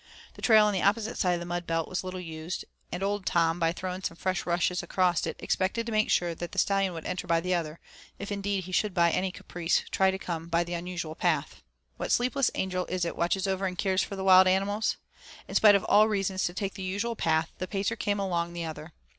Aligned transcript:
The 0.33 0.41
trail 0.41 0.65
on 0.65 0.73
the 0.73 0.81
opposite 0.81 1.15
side 1.19 1.33
of 1.33 1.39
the 1.39 1.45
mud 1.45 1.67
belt 1.67 1.87
was 1.87 2.03
little 2.03 2.19
used, 2.19 2.65
and 2.91 3.03
old 3.03 3.23
Tom, 3.27 3.59
by 3.59 3.71
throwing 3.71 4.01
some 4.01 4.17
fresh 4.17 4.47
rushes 4.47 4.81
across 4.81 5.27
it, 5.27 5.35
expected 5.37 5.85
to 5.85 5.91
make 5.91 6.09
sure 6.09 6.33
that 6.33 6.53
the 6.53 6.57
Stallion 6.57 6.93
would 6.93 7.05
enter 7.05 7.27
by 7.27 7.39
the 7.39 7.53
other, 7.53 7.79
if 8.17 8.31
indeed 8.31 8.63
he 8.63 8.71
should 8.71 8.95
by 8.95 9.11
any 9.11 9.31
caprice 9.31 9.83
try 9.91 10.09
to 10.09 10.17
come 10.17 10.47
by 10.47 10.63
the 10.63 10.73
unusual 10.73 11.13
path. 11.13 11.61
What 11.97 12.11
sleepless 12.11 12.49
angel 12.55 12.87
is 12.87 13.05
it 13.05 13.15
watches 13.15 13.45
over 13.45 13.67
and 13.67 13.77
cares 13.77 14.01
for 14.01 14.15
the 14.15 14.23
wild 14.23 14.47
animals? 14.47 14.97
In 15.47 15.53
spite 15.53 15.75
of 15.75 15.83
all 15.83 16.07
reasons 16.07 16.45
to 16.45 16.55
take 16.55 16.73
the 16.73 16.81
usual 16.81 17.15
path, 17.15 17.51
the 17.59 17.67
Pacer 17.67 17.95
came 17.95 18.19
along 18.19 18.53
the 18.53 18.65
other. 18.65 18.93